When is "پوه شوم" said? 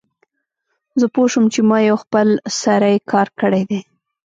1.13-1.45